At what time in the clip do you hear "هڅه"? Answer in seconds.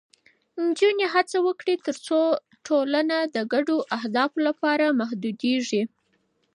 1.13-1.37